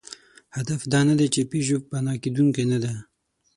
[0.57, 2.93] هدف دا نهدی، چې پيژو فنا کېدونکې نهده.